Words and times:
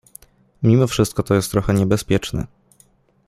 —Mimo 0.63 0.87
wszystko 0.87 1.23
to 1.23 1.33
jest 1.35 1.51
trochę 1.51 1.73
niebezpieczne. 1.73 2.47